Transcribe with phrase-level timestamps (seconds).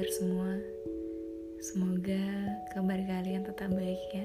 [0.00, 0.52] kabar semua?
[1.60, 2.24] Semoga
[2.72, 4.24] kabar kalian tetap baik ya.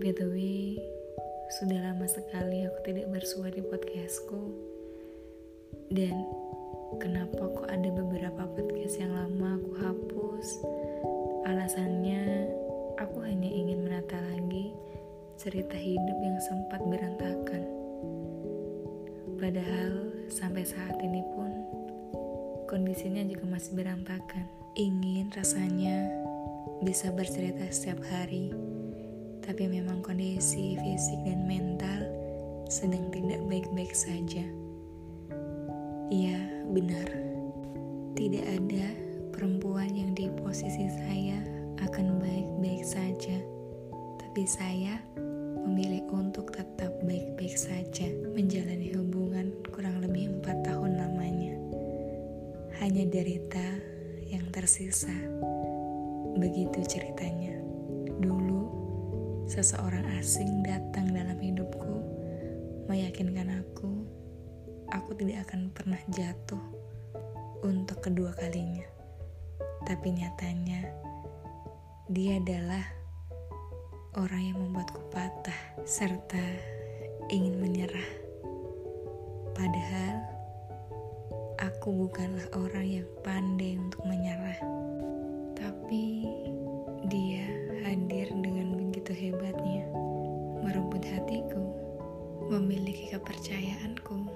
[0.00, 0.36] BTW,
[1.60, 4.40] sudah lama sekali aku tidak bersuara di podcastku.
[5.92, 6.24] Dan
[7.04, 10.48] kenapa kok ada beberapa podcast yang lama aku hapus?
[11.44, 12.48] Alasannya,
[12.96, 14.72] aku hanya ingin menata lagi
[15.36, 17.68] cerita hidup yang sempat berantakan.
[19.36, 21.45] Padahal sampai saat ini pun
[22.66, 24.46] kondisinya juga masih berantakan.
[24.76, 26.10] Ingin rasanya
[26.84, 28.52] bisa bercerita setiap hari,
[29.40, 32.04] tapi memang kondisi fisik dan mental
[32.66, 34.44] sedang tidak baik-baik saja.
[36.10, 36.38] Iya,
[36.74, 37.08] benar.
[38.18, 38.86] Tidak ada
[39.30, 41.38] perempuan yang di posisi saya
[41.80, 43.38] akan baik-baik saja.
[44.18, 44.98] Tapi saya
[45.66, 46.45] memilih untuk
[53.06, 53.62] derita
[54.26, 55.14] yang tersisa.
[56.34, 57.54] Begitu ceritanya.
[58.18, 58.62] Dulu,
[59.46, 62.02] seseorang asing datang dalam hidupku,
[62.90, 64.02] meyakinkan aku,
[64.90, 66.60] aku tidak akan pernah jatuh
[67.62, 68.84] untuk kedua kalinya.
[69.86, 70.90] Tapi nyatanya,
[72.10, 72.82] dia adalah
[74.18, 76.42] orang yang membuatku patah serta
[77.30, 78.10] ingin menyerah.
[79.54, 80.35] Padahal,
[81.56, 84.60] Aku bukanlah orang yang pandai untuk menyerah,
[85.56, 86.28] tapi
[87.08, 87.48] dia
[87.80, 89.88] hadir dengan begitu hebatnya,
[90.60, 91.64] merebut hatiku,
[92.52, 94.28] memiliki kepercayaanku,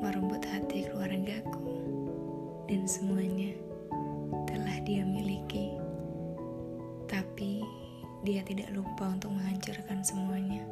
[0.00, 1.76] merebut hati keluargaku,
[2.72, 3.52] dan semuanya
[4.48, 5.76] telah dia miliki.
[7.04, 7.60] Tapi
[8.24, 10.64] dia tidak lupa untuk menghancurkan semuanya.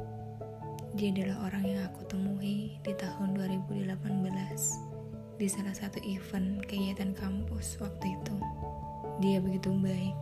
[0.97, 4.86] Dia adalah orang yang aku temui di tahun 2018
[5.37, 8.35] di salah satu event kegiatan kampus waktu itu.
[9.21, 10.17] Dia begitu baik.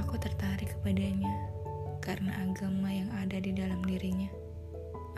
[0.00, 1.52] Aku tertarik kepadanya
[2.00, 4.32] karena agama yang ada di dalam dirinya.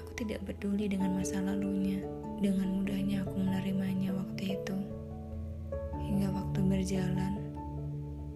[0.02, 2.02] Aku tidak peduli dengan masa lalunya.
[2.42, 4.76] Dengan mudahnya aku menerimanya waktu itu.
[6.10, 7.38] Hingga waktu berjalan,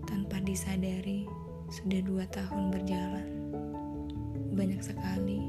[0.06, 1.27] tanpa disadari,
[1.75, 3.27] sudah dua tahun berjalan.
[4.55, 5.43] Banyak sekali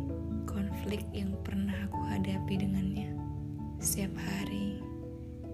[0.49, 3.14] konflik yang pernah aku hadapi dengannya
[3.85, 4.81] setiap hari,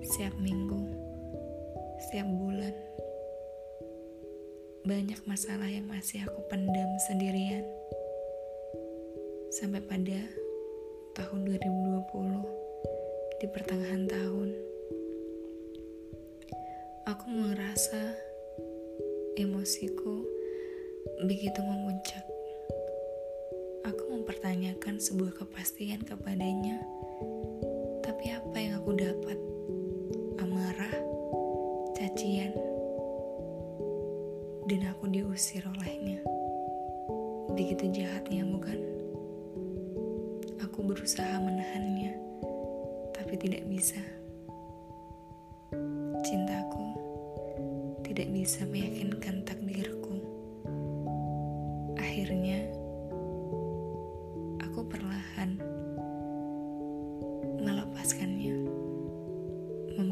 [0.07, 0.79] setiap minggu,
[1.99, 2.71] setiap bulan.
[4.87, 7.67] Banyak masalah yang masih aku pendam sendirian.
[9.51, 10.15] Sampai pada
[11.11, 14.49] tahun 2020, di pertengahan tahun,
[17.11, 18.15] aku merasa
[19.35, 20.23] emosiku
[21.27, 22.23] begitu memuncak.
[23.91, 26.79] Aku mempertanyakan sebuah kepastian kepadanya
[28.11, 29.39] tapi apa yang aku dapat?
[30.43, 30.91] Amarah,
[31.95, 32.51] cacian,
[34.67, 36.19] dan aku diusir olehnya.
[37.55, 38.83] Begitu jahatnya, bukan?
[40.59, 42.11] Aku berusaha menahannya,
[43.15, 44.03] tapi tidak bisa.
[46.27, 46.83] Cintaku
[48.03, 50.19] tidak bisa meyakinkan takdirku.
[51.95, 52.59] Akhirnya,
[54.67, 55.70] aku perlahan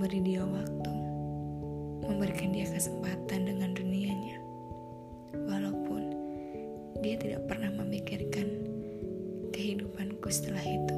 [0.10, 0.94] memberi dia waktu,
[2.02, 4.42] memberikan dia kesempatan dengan dunianya.
[5.38, 6.02] Walaupun
[7.06, 8.50] dia tidak pernah memikirkan
[9.54, 10.98] kehidupanku setelah itu,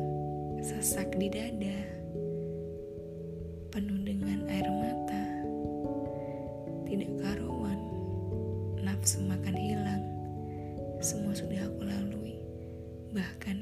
[0.64, 1.80] sesak di dada,
[3.76, 5.24] penuh dengan air mata,
[6.88, 7.80] tidak karuan,
[8.80, 10.08] nafsu makan hilang,
[11.04, 12.40] semua sudah aku lalui,
[13.12, 13.60] bahkan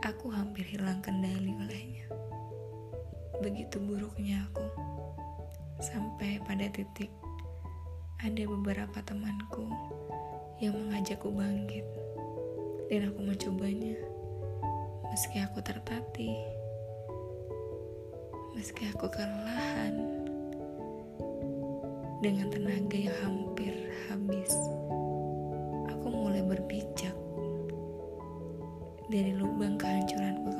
[0.00, 2.08] aku hampir hilang kendali olehnya.
[3.38, 4.66] Begitu buruknya aku,
[5.78, 7.06] sampai pada titik
[8.18, 9.62] ada beberapa temanku
[10.58, 11.86] yang mengajakku bangkit,
[12.90, 13.94] dan aku mencobanya.
[15.14, 16.34] Meski aku tertatih,
[18.58, 19.94] meski aku kelelahan,
[22.18, 23.70] dengan tenaga yang hampir
[24.10, 24.50] habis,
[25.86, 27.14] aku mulai berpijak.
[29.06, 30.57] Dari lubang kehancuranku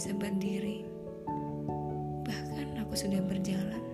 [0.00, 0.80] bisa berdiri.
[2.24, 3.84] Bahkan aku sudah berjalan.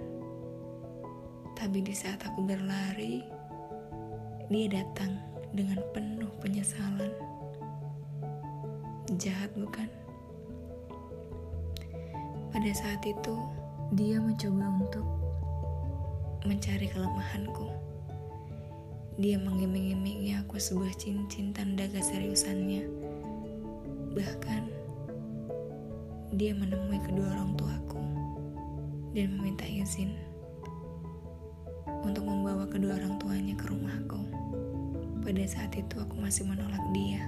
[1.59, 3.27] Tapi di saat aku berlari
[4.47, 5.19] dia datang
[5.51, 7.11] dengan penuh penyesalan.
[9.19, 9.91] Jahat bukan?
[12.55, 13.35] Pada saat itu
[13.99, 15.07] dia mencoba untuk
[16.47, 17.67] mencari kelemahanku.
[19.19, 22.87] Dia mengiming-imingi aku sebuah cincin tanda keseriusannya.
[24.15, 24.56] Bahkan,
[26.37, 27.97] dia menemui kedua orang tuaku.
[29.17, 30.13] dan meminta izin
[32.05, 34.21] untuk membawa kedua orang tuanya ke rumahku.
[35.25, 37.25] Pada saat itu aku masih menolak dia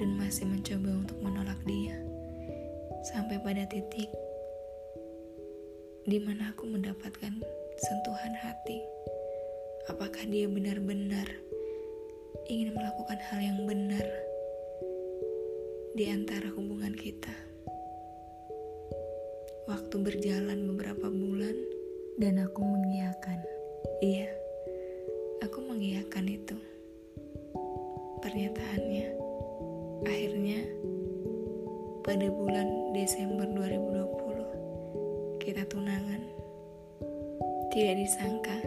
[0.00, 1.92] dan masih mencoba untuk menolak dia
[3.12, 4.08] sampai pada titik
[6.08, 7.36] di mana aku mendapatkan
[7.76, 8.80] sentuhan hati.
[9.92, 11.28] Apakah dia benar-benar
[12.48, 14.21] ingin melakukan hal yang benar
[15.92, 17.36] di antara hubungan kita?
[19.68, 21.52] Waktu berjalan beberapa bulan
[22.16, 23.36] dan aku mengiyakan.
[24.00, 24.32] Iya,
[25.44, 26.56] aku mengiyakan itu.
[28.24, 29.06] Pernyataannya,
[30.08, 30.60] akhirnya
[32.00, 36.24] pada bulan Desember 2020 kita tunangan.
[37.68, 38.64] Tidak disangka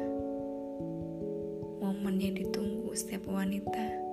[1.82, 4.06] momen yang ditunggu setiap wanita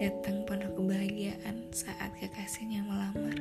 [0.00, 1.49] datang penuh kebahagiaan
[2.50, 3.38] kekasihnya melamar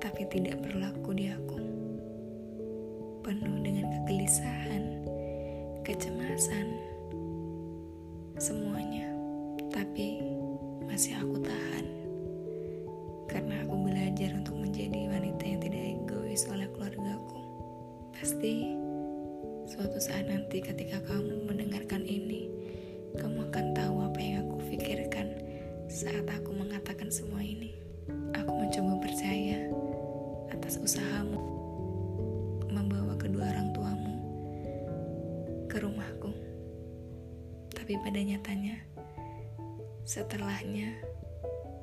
[0.00, 1.60] tapi tidak berlaku di aku.
[3.20, 5.04] Penuh dengan kegelisahan,
[5.84, 6.80] kecemasan,
[8.40, 9.04] semuanya.
[9.68, 10.16] Tapi
[10.88, 11.84] masih aku tahan.
[13.28, 17.36] Karena aku belajar untuk menjadi wanita yang tidak egois oleh keluargaku.
[18.16, 18.64] Pasti
[19.68, 22.48] suatu saat nanti ketika kamu mendengarkan ini,
[23.20, 25.43] kamu akan tahu apa yang aku pikirkan
[25.94, 27.70] saat aku mengatakan semua ini.
[28.34, 29.70] Aku mencoba percaya
[30.50, 31.38] atas usahamu
[32.66, 34.14] membawa kedua orang tuamu
[35.70, 36.34] ke rumahku.
[37.78, 38.82] Tapi pada nyatanya,
[40.02, 40.98] setelahnya,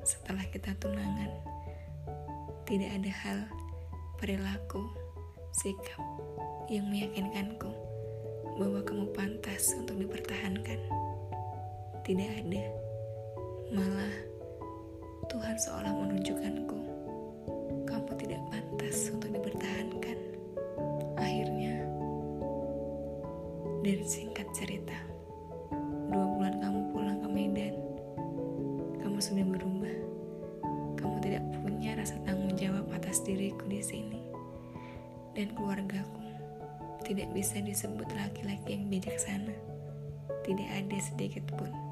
[0.04, 1.32] setelah kita tunangan,
[2.68, 3.38] tidak ada hal,
[4.20, 4.92] perilaku,
[5.56, 6.04] sikap
[6.68, 7.72] yang meyakinkanku
[8.60, 10.84] bahwa kamu pantas untuk dipertahankan.
[12.04, 12.81] Tidak ada,
[13.72, 14.14] malah
[15.32, 16.82] Tuhan seolah menunjukkanku
[18.22, 20.18] tidak pantas untuk dipertahankan.
[21.18, 21.74] Akhirnya,
[23.82, 24.94] dari singkat cerita,
[26.06, 27.74] dua bulan kamu pulang ke Medan,
[29.02, 29.96] kamu sudah berubah.
[31.02, 34.22] Kamu tidak punya rasa tanggung jawab atas diriku di sini.
[35.34, 36.22] Dan keluargaku
[37.02, 39.56] tidak bisa disebut laki-laki yang bijaksana.
[40.46, 41.91] Tidak ada sedikit pun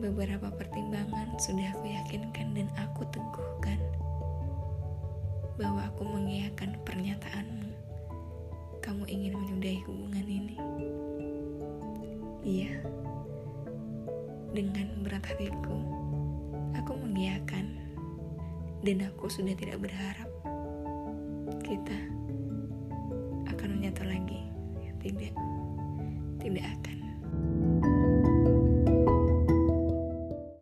[0.00, 3.76] beberapa pertimbangan sudah aku yakinkan dan aku teguhkan
[5.60, 7.68] bahwa aku mengiyakan pernyataanmu.
[8.80, 10.56] Kamu ingin menyudahi hubungan ini.
[12.40, 12.80] Iya,
[14.56, 15.76] dengan berat hatiku,
[16.72, 17.76] aku mengiyakan
[18.80, 20.32] dan aku sudah tidak berharap
[21.60, 21.98] kita
[23.52, 24.48] akan menyatu lagi.
[25.04, 25.32] Tidak,
[26.40, 26.99] tidak akan.